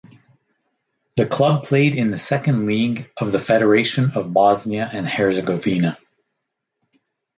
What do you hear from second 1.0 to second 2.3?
The club played in the